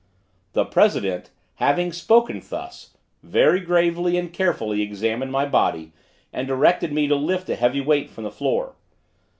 The 0.53 0.65
president, 0.65 1.29
having 1.57 1.91
spoken 1.93 2.41
thus, 2.49 2.97
very 3.21 3.59
gravely, 3.59 4.17
and 4.17 4.33
carefully 4.33 4.81
examined 4.81 5.31
my 5.31 5.45
body, 5.45 5.91
and 6.33 6.47
directed 6.47 6.91
me 6.91 7.05
to 7.07 7.13
lift 7.15 7.47
a 7.49 7.55
heavy 7.55 7.81
weight 7.81 8.09
from 8.09 8.23
the 8.23 8.31
floor. 8.31 8.73